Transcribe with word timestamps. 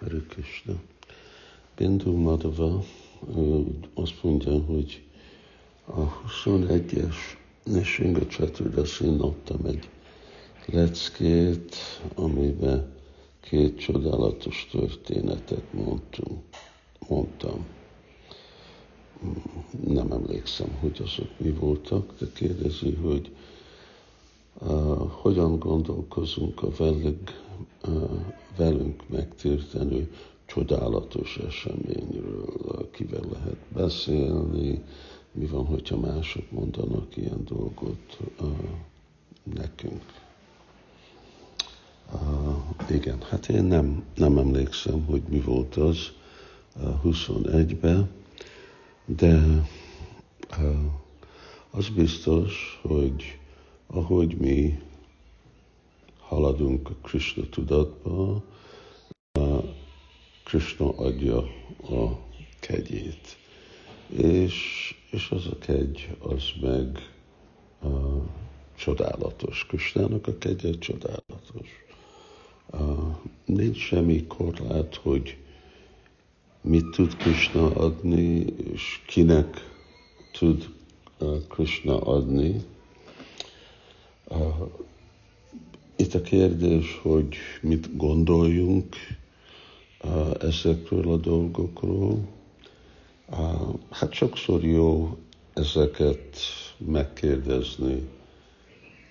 Hare 0.00 0.20
Krishna. 0.28 0.74
Bindu 1.76 2.16
Madhava 2.16 2.84
azt 3.94 4.22
mondja, 4.22 4.58
hogy 4.58 5.02
a 5.84 6.00
21-es 6.44 7.14
Nesringa 7.64 8.26
Csaturdasin 8.26 9.20
adtam 9.20 9.64
egy 9.64 9.88
leckét, 10.66 11.76
amiben 12.14 12.92
két 13.40 13.78
csodálatos 13.78 14.68
történetet 14.70 15.72
mondtunk, 15.72 16.42
mondtam. 17.08 17.66
Nem 19.86 20.12
emlékszem, 20.12 20.76
hogy 20.80 21.00
azok 21.04 21.28
mi 21.38 21.50
voltak, 21.50 22.12
de 22.18 22.26
kérdezi, 22.34 22.94
hogy 22.94 23.30
uh, 24.60 25.10
hogyan 25.10 25.58
gondolkozunk 25.58 26.62
a 26.62 26.70
velük, 26.76 27.42
uh, 27.86 28.10
velünk 28.58 29.08
megtértenő 29.08 30.12
csodálatos 30.46 31.36
eseményről, 31.36 32.90
kivel 32.90 33.24
lehet 33.32 33.58
beszélni, 33.72 34.82
mi 35.32 35.46
van, 35.46 35.66
hogyha 35.66 35.96
mások 35.96 36.50
mondanak 36.50 37.16
ilyen 37.16 37.44
dolgot 37.44 38.18
uh, 38.40 38.48
nekünk. 39.54 40.02
Uh, 42.12 42.90
igen, 42.90 43.22
hát 43.28 43.48
én 43.48 43.64
nem, 43.64 44.04
nem 44.14 44.38
emlékszem, 44.38 45.04
hogy 45.04 45.22
mi 45.28 45.40
volt 45.40 45.76
az 45.76 45.98
uh, 46.76 47.04
21-ben, 47.04 48.08
de 49.04 49.66
uh, 50.58 50.76
az 51.70 51.88
biztos, 51.88 52.80
hogy 52.82 53.38
ahogy 53.86 54.36
mi 54.36 54.78
haladunk 56.28 56.90
a 56.90 56.94
Krishna 57.02 57.44
tudatba, 57.50 58.42
Krishna 60.44 60.96
adja 60.96 61.38
a 61.82 62.18
kegyét. 62.60 63.36
És, 64.08 64.94
és 65.10 65.30
az 65.30 65.46
a 65.46 65.58
kegy, 65.58 66.16
az 66.18 66.42
meg 66.60 67.12
uh, 67.82 68.22
csodálatos. 68.76 69.66
Krishnának 69.66 70.26
a 70.26 70.38
kegye 70.38 70.78
csodálatos. 70.78 71.68
Uh, 72.70 73.16
nincs 73.44 73.76
semmi 73.76 74.26
korlát, 74.26 74.94
hogy 74.94 75.36
mit 76.60 76.90
tud 76.90 77.16
Krishna 77.16 77.74
adni, 77.74 78.44
és 78.72 79.02
kinek 79.06 79.76
tud 80.32 80.68
uh, 81.18 81.46
Krishna 81.48 82.00
adni. 82.00 82.60
Uh, 84.28 84.70
itt 86.08 86.14
a 86.14 86.20
kérdés, 86.20 86.98
hogy 87.02 87.36
mit 87.60 87.96
gondoljunk 87.96 88.96
ezekről 90.40 91.12
a 91.12 91.16
dolgokról. 91.16 92.28
Hát 93.90 94.12
sokszor 94.12 94.64
jó 94.64 95.16
ezeket 95.54 96.36
megkérdezni 96.78 98.08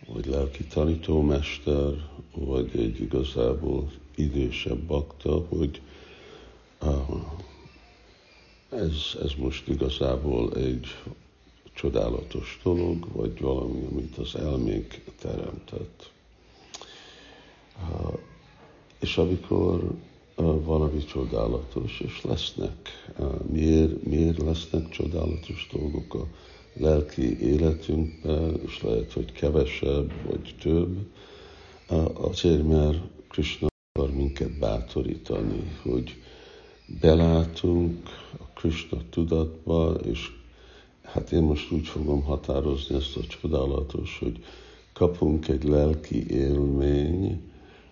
vagy 0.08 0.26
lelki 0.26 0.64
tanítómester, 0.64 1.94
vagy 2.36 2.70
egy 2.76 3.02
igazából 3.02 3.92
idősebb 4.16 4.80
bakta, 4.80 5.46
hogy 5.50 5.82
ez, 8.70 9.18
ez 9.24 9.32
most 9.38 9.68
igazából 9.68 10.54
egy 10.56 10.86
csodálatos 11.74 12.60
dolog, 12.64 13.08
vagy 13.14 13.40
valami, 13.40 13.88
amit 13.92 14.18
az 14.18 14.36
elménk 14.36 15.04
teremtett. 15.22 16.16
És 19.00 19.18
amikor 19.18 19.92
valami 20.64 21.04
csodálatos, 21.04 22.00
és 22.00 22.24
lesznek, 22.24 23.12
miért, 23.52 24.04
miért 24.04 24.38
lesznek 24.38 24.90
csodálatos 24.90 25.70
dolgok 25.72 26.14
a 26.14 26.28
lelki 26.74 27.42
életünkben, 27.42 28.60
és 28.66 28.82
lehet, 28.82 29.14
hogy 29.14 29.32
kevesebb 29.32 30.12
vagy 30.26 30.56
több, 30.62 30.98
azért, 32.14 32.68
mert 32.68 32.98
Krishna 33.30 33.68
akar 33.92 34.12
minket 34.12 34.60
bátorítani, 34.60 35.72
hogy 35.82 36.22
belátunk 37.02 38.10
a 38.40 38.44
Krishna 38.54 38.98
tudatba, 39.10 39.94
és 39.94 40.32
hát 41.04 41.32
én 41.32 41.42
most 41.42 41.72
úgy 41.72 41.88
fogom 41.88 42.24
határozni 42.24 42.96
ezt 42.96 43.18
a 43.18 43.22
csodálatos, 43.28 44.20
hogy 44.20 44.44
kapunk 44.94 45.48
egy 45.48 45.64
lelki 45.64 46.30
élmény, 46.30 47.42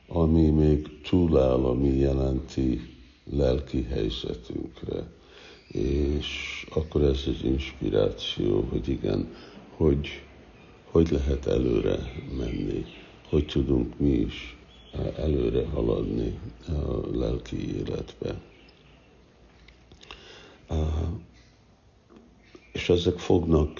ami 0.07 0.49
még 0.49 1.01
túláll 1.01 1.65
a 1.65 1.73
mi 1.73 1.97
jelenti 1.97 2.81
lelki 3.31 3.83
helyzetünkre 3.83 5.13
és 5.75 6.65
akkor 6.69 7.01
ez 7.01 7.23
az 7.27 7.43
inspiráció, 7.43 8.67
hogy 8.69 8.87
igen, 8.87 9.27
hogy, 9.75 10.07
hogy 10.91 11.11
lehet 11.11 11.45
előre 11.45 11.97
menni, 12.37 12.85
hogy 13.29 13.45
tudunk 13.45 13.99
mi 13.99 14.09
is 14.09 14.57
előre 15.17 15.65
haladni 15.65 16.39
a 16.67 17.17
lelki 17.17 17.75
életbe. 17.75 18.41
És 22.73 22.89
ezek 22.89 23.19
fognak 23.19 23.79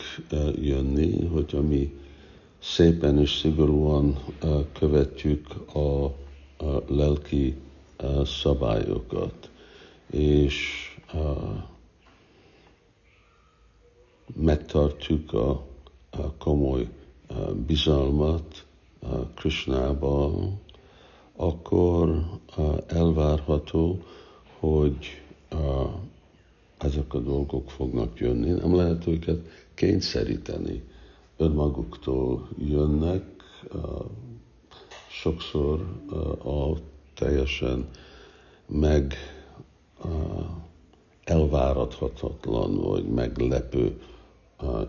jönni, 0.62 1.26
hogy 1.26 1.58
mi 1.68 1.94
szépen 2.66 3.20
és 3.20 3.32
szigorúan 3.36 4.18
követjük 4.74 5.48
a 5.76 6.16
lelki 6.88 7.56
szabályokat, 8.42 9.50
és 10.12 10.58
megtartjuk 14.36 15.34
a, 15.34 15.66
komoly 16.38 16.88
bizalmat 17.68 18.66
Krishnába, 19.36 20.34
akkor 21.36 22.24
elvárható, 22.88 24.00
hogy 24.60 25.22
ezek 26.78 27.14
a 27.14 27.20
dolgok 27.20 27.72
fognak 27.72 28.20
jönni. 28.20 28.50
Nem 28.52 28.76
lehet 28.76 29.08
őket 29.08 29.40
kényszeríteni. 29.74 30.84
Önmaguktól 31.38 32.50
jönnek, 32.58 33.24
sokszor 35.10 35.80
a 36.46 36.78
teljesen 37.14 37.90
meg 38.66 39.14
elváradhatatlan 41.24 42.76
vagy 42.82 43.08
meglepő 43.08 44.02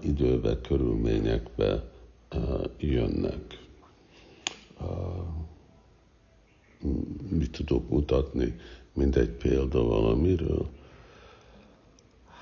időbe, 0.02 0.60
körülményekbe 0.60 1.90
jönnek. 2.78 3.68
Mit 7.28 7.50
tudok 7.50 7.88
mutatni, 7.88 8.56
mint 8.92 9.16
egy 9.16 9.30
példa 9.30 9.82
valamiről? 9.82 10.68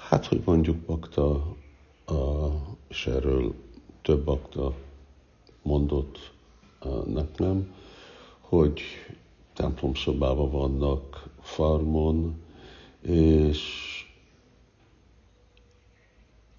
Hát, 0.08 0.26
hogy 0.26 0.42
mondjuk 0.44 0.76
bakta, 0.76 1.54
és 2.88 3.06
erről 3.06 3.54
több 4.04 4.24
bakta 4.24 4.74
mondott 5.62 6.32
nekem, 7.06 7.74
hogy 8.40 8.80
templomszobában 9.54 10.50
vannak 10.50 11.28
farmon, 11.40 12.42
és 13.00 13.60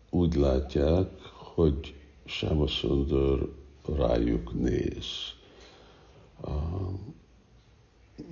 úgy 0.10 0.36
látják, 0.36 1.22
hogy 1.32 1.94
Sámaszundor 2.26 3.56
rájuk 3.96 4.54
néz. 4.54 5.06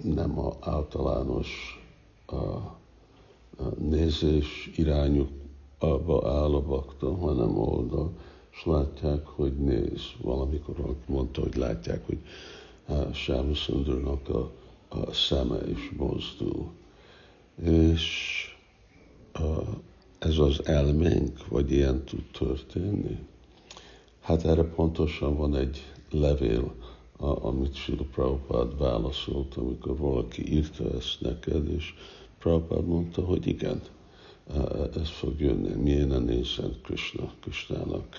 Nem 0.03 0.39
a 0.39 0.53
általános 0.59 1.81
nézés 3.77 4.71
irányukba 4.75 6.29
áll 6.29 6.53
a 6.53 6.61
bakta, 6.61 7.15
hanem 7.15 7.57
oldal, 7.57 8.11
és 8.53 8.65
látják, 8.65 9.25
hogy 9.25 9.57
néz. 9.57 10.01
Valamikor 10.21 10.95
mondta, 11.05 11.41
hogy 11.41 11.55
látják, 11.55 12.05
hogy 12.05 12.19
Sámaszundornak 13.13 14.29
a, 14.29 14.51
a 14.87 15.13
szeme 15.13 15.69
is 15.69 15.91
mozdul. 15.97 16.71
És 17.63 18.07
ez 20.19 20.37
az 20.37 20.65
elménk, 20.65 21.47
vagy 21.47 21.71
ilyen 21.71 22.03
tud 22.03 22.23
történni? 22.31 23.17
Hát 24.21 24.45
erre 24.45 24.63
pontosan 24.63 25.37
van 25.37 25.55
egy 25.55 25.91
levél, 26.11 26.73
amit 27.17 27.75
Sila 27.75 28.03
Prabhupád 28.11 28.77
válaszolt, 28.77 29.55
amikor 29.55 29.97
valaki 29.97 30.53
írta 30.53 30.95
ezt 30.95 31.21
neked, 31.21 31.67
és 31.67 31.93
Prabhupád 32.39 32.85
mondta, 32.85 33.21
hogy 33.21 33.47
igen, 33.47 33.81
ez 34.95 35.09
fog 35.09 35.39
jönni, 35.41 35.73
milyen 35.73 36.23
nézzen 36.23 36.75
Krishna, 36.81 37.31
Krishnának 37.41 38.17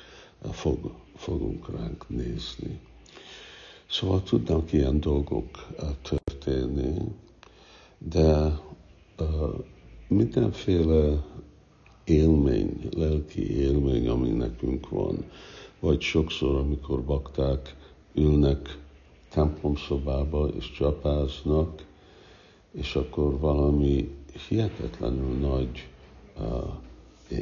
fog, 0.52 0.94
fogunk 1.16 1.70
ránk 1.70 2.08
nézni. 2.08 2.80
Szóval 3.90 4.22
tudnak 4.22 4.72
ilyen 4.72 5.00
dolgok 5.00 5.66
történni, 6.02 6.94
de 7.98 8.58
mindenféle 10.08 11.24
élmény, 12.04 12.88
lelki 12.96 13.56
élmény, 13.56 14.08
ami 14.08 14.28
nekünk 14.28 14.88
van, 14.88 15.24
vagy 15.80 16.00
sokszor, 16.00 16.56
amikor 16.56 17.04
bakták 17.04 17.76
ülnek 18.14 18.78
templomszobába 19.28 20.48
és 20.48 20.70
csapáznak, 20.70 21.84
és 22.72 22.94
akkor 22.94 23.38
valami 23.38 24.10
hihetetlenül 24.48 25.34
nagy 25.38 25.88
uh, 26.38 26.72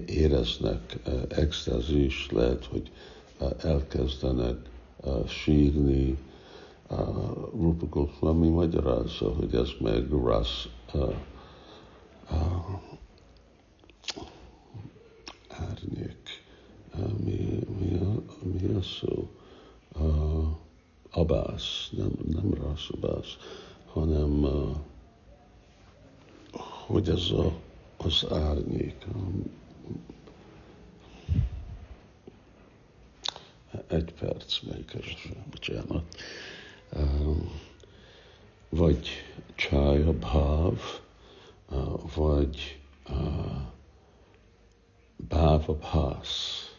éreznek 0.06 0.98
uh, 1.06 1.22
extázis, 1.28 2.28
lehet, 2.30 2.64
hogy 2.64 2.90
uh, 3.40 3.50
elkezdenek 3.64 4.56
uh, 5.04 5.26
sírni. 5.26 6.18
Rupa 7.52 7.86
Goswami 7.86 8.48
magyarázza, 8.48 9.32
hogy 9.34 9.54
ez 9.54 9.68
meg 9.80 10.10
Ras 10.10 10.68
uh, 10.94 11.14
árnyék. 15.48 16.44
Mi, 17.24 17.58
mi, 17.78 17.98
a, 17.98 18.22
mi 18.42 18.74
a 18.74 18.82
szó? 18.82 19.28
Uh, 20.00 20.46
abász, 21.10 21.88
nem, 21.96 22.12
nem 22.28 22.54
Ras 22.54 22.88
abász, 22.88 23.36
hanem 23.92 24.42
uh, 24.42 24.76
hogy 26.86 27.08
ez 27.08 27.30
a, 27.30 27.52
az 27.96 28.26
árnyék. 28.30 29.06
Egy 33.86 34.12
perc, 34.12 34.60
megkeresem, 34.60 35.44
bocsánat. 35.50 36.04
Vagy 38.68 39.08
csája 39.54 40.12
bháv, 40.12 40.80
vagy 42.14 42.80
báva 45.16 45.74
bhász. 45.74 46.76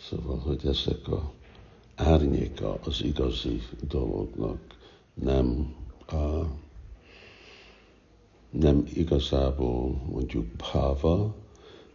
Szóval, 0.00 0.38
hogy 0.38 0.66
ezek 0.66 1.08
a 1.08 1.32
árnyéka 1.94 2.78
az 2.84 3.02
igazi 3.02 3.62
dolognak, 3.80 4.60
nem 5.14 5.74
a 6.06 6.44
nem 8.50 8.84
igazából 8.94 10.02
mondjuk 10.10 10.46
bhava, 10.46 11.34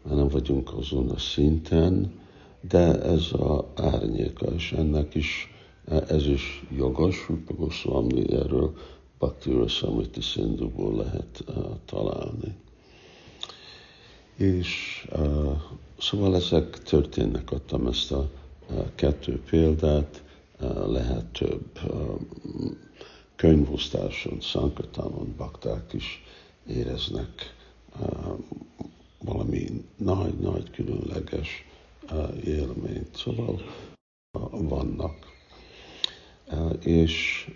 nem 0.09 0.27
vagyunk 0.27 0.73
azon 0.73 1.09
a 1.09 1.17
szinten, 1.17 2.21
de 2.69 3.01
ez 3.01 3.31
a 3.31 3.71
árnyéka, 3.75 4.45
és 4.45 4.71
ennek 4.71 5.15
is, 5.15 5.53
ez 6.07 6.27
is 6.27 6.65
jogos, 6.75 7.27
Rupa 7.27 7.53
Goswami 7.53 8.33
erről 8.33 8.73
Bhakti 9.23 9.67
Samriti 9.67 10.21
Sindhuból 10.21 10.95
lehet 10.95 11.43
uh, 11.47 11.55
találni. 11.85 12.55
És 14.35 15.05
uh, 15.15 15.57
szóval 15.99 16.35
ezek 16.35 16.83
történnek, 16.83 17.51
adtam 17.51 17.87
ezt 17.87 18.11
a 18.11 18.29
uh, 18.69 18.85
kettő 18.95 19.41
példát, 19.49 20.23
uh, 20.61 20.91
lehet 20.91 21.25
több 21.25 21.79
uh, 21.87 22.19
könyvosztáson, 23.35 24.41
szankatánon 24.41 25.33
bakták 25.37 25.93
is 25.93 26.23
éreznek 26.67 27.55
uh, 27.99 28.37
nagy-nagy 30.13 30.69
különleges 30.71 31.65
uh, 32.11 32.45
élményt. 32.45 33.15
Szóval 33.15 33.61
uh, 34.39 34.67
vannak. 34.69 35.31
És 36.79 37.47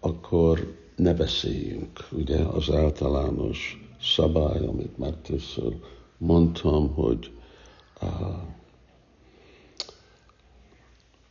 akkor 0.00 0.76
ne 0.96 1.14
beszéljünk. 1.14 2.08
Ugye 2.12 2.38
az 2.38 2.70
általános 2.70 3.88
szabály, 4.00 4.66
amit 4.66 4.98
már 4.98 5.12
többször 5.14 5.76
mondtam, 6.18 6.94
hogy 6.94 7.30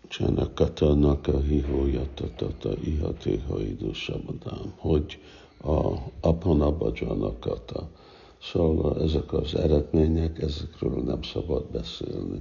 Csanakata 0.08 1.18
a 1.26 1.40
hihójatata 1.40 2.74
ihatéha 2.84 3.62
idősabadám, 3.62 4.74
hogy 4.78 5.20
a 5.64 5.94
Apanabhajanakata. 6.22 7.90
Szóval 8.44 9.02
ezek 9.02 9.34
az 9.34 9.56
eredmények, 9.56 10.42
ezekről 10.42 11.04
nem 11.04 11.22
szabad 11.22 11.66
beszélni. 11.66 12.40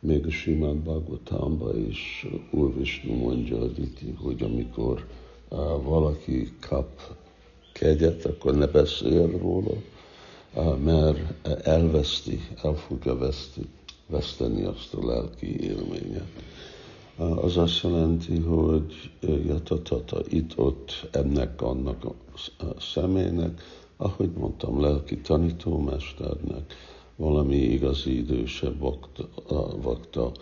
Még 0.00 0.26
a 0.26 0.30
Simán 0.30 0.82
Bhagavatamban 0.82 1.86
is 1.86 2.26
Úr 2.50 2.74
Vishnu 2.74 3.14
mondja, 3.14 3.58
hogy 4.16 4.42
amikor 4.42 5.06
valaki 5.82 6.52
kap 6.60 7.00
kegyet, 7.72 8.24
akkor 8.24 8.54
ne 8.54 8.66
beszél 8.66 9.38
róla, 9.38 9.74
mert 10.84 11.48
elveszti, 11.66 12.40
el 12.62 12.74
fogja 12.74 13.16
veszti, 13.16 13.60
veszteni 14.06 14.62
azt 14.62 14.94
a 14.94 15.06
lelki 15.06 15.60
élményet 15.60 16.26
az 17.16 17.56
azt 17.56 17.82
jelenti, 17.82 18.38
hogy 18.38 19.10
jatatata 19.46 20.20
itt-ott 20.28 21.08
ennek, 21.10 21.62
annak 21.62 22.04
a 22.04 22.80
személynek, 22.80 23.62
ahogy 24.02 24.30
mondtam, 24.30 24.80
lelki 24.80 25.16
tanítómesternek, 25.16 26.74
valami 27.16 27.56
igazi 27.56 28.16
idősebb 28.16 28.78
vakta, 28.78 29.28
vakta 29.82 30.32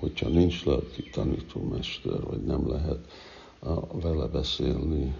hogyha 0.00 0.28
nincs 0.28 0.64
lelki 0.64 1.02
tanítómester, 1.12 2.22
vagy 2.22 2.42
nem 2.42 2.68
lehet 2.68 2.98
vele 3.92 4.26
beszélni, 4.26 5.16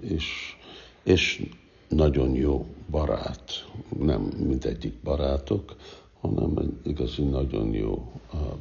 és, 0.00 0.56
és 1.02 1.48
nagyon 1.88 2.34
jó 2.34 2.66
barát, 2.90 3.68
nem 3.98 4.22
mindegyik 4.22 4.94
barátok, 5.02 5.76
hanem 6.20 6.56
egy 6.56 6.90
igazi 6.90 7.22
nagyon 7.22 7.74
jó 7.74 8.12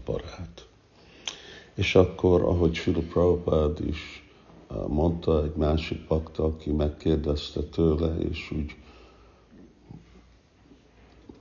barát. 0.05 0.67
És 1.73 1.95
akkor, 1.95 2.41
ahogy 2.41 2.73
Sula 2.73 2.99
Prabhupád 2.99 3.79
is 3.87 4.28
mondta, 4.87 5.43
egy 5.43 5.55
másik 5.55 6.05
pakta, 6.07 6.43
aki 6.43 6.71
megkérdezte 6.71 7.61
tőle, 7.61 8.17
és 8.17 8.51
úgy 8.51 8.75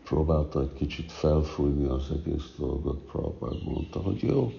próbálta 0.05 0.61
egy 0.61 0.73
kicsit 0.73 1.13
felfújni 1.13 1.85
az 1.85 2.11
egész 2.11 2.55
dolgot, 2.59 2.99
Prabhupád 2.99 3.65
mondta, 3.65 4.01
hogy 4.01 4.23
jó, 4.23 4.53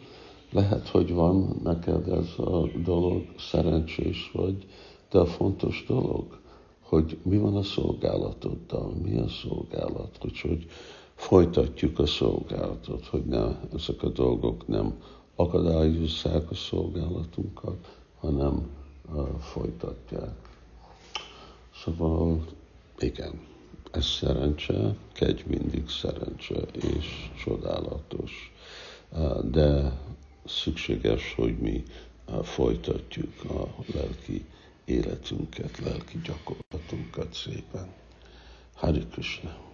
lehet, 0.52 0.88
hogy 0.88 1.14
van 1.14 1.60
neked 1.64 2.08
ez 2.08 2.34
a 2.38 2.68
dolog, 2.84 3.26
szerencsés 3.38 4.32
vagy, 4.34 4.66
de 5.10 5.20
a 5.20 5.26
fontos 5.26 5.86
dolog, 5.88 6.40
hogy 6.82 7.18
mi 7.24 7.38
van 7.38 7.56
a 7.56 7.64
szolgálatoddal, 7.64 8.94
mi 9.04 9.18
a 9.18 9.28
szolgálat, 9.28 10.18
hogy 10.20 10.68
folytatjuk 11.16 12.00
a 12.00 12.06
szolgálatot, 12.06 13.06
hogy 13.06 13.26
ne, 13.26 13.60
ezek 13.74 14.04
a 14.04 14.10
dolgok 14.10 14.68
nem 14.68 15.02
akadályozzák 15.36 16.52
a 16.52 16.56
szolgálatunkat, 16.56 17.99
hanem 18.20 18.70
folytatják. 19.40 20.36
Szóval 21.84 22.46
igen, 23.00 23.40
ez 23.92 24.06
szerencse, 24.06 24.96
kegy 25.14 25.44
mindig 25.48 25.90
szerencse 25.90 26.56
és 26.72 27.30
csodálatos, 27.44 28.54
de 29.44 30.00
szükséges, 30.46 31.34
hogy 31.34 31.58
mi 31.58 31.84
folytatjuk 32.44 33.44
a 33.44 33.84
lelki 33.94 34.46
életünket, 34.86 35.78
lelki 35.78 36.20
gyakorlatunkat 36.24 37.34
szépen. 37.34 37.94
Hari 38.74 39.06
Krishna! 39.12 39.69